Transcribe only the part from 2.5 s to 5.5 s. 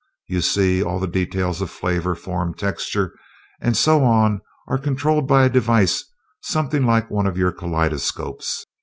texture, and so on are controlled by a